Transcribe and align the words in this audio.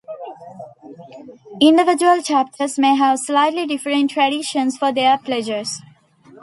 Individual 1.61 2.23
chapters 2.23 2.79
may 2.79 2.95
have 2.95 3.19
slightly 3.19 3.67
differing 3.67 4.07
traditions 4.07 4.75
for 4.75 4.91
their 4.91 5.19
pledges. 5.19 5.79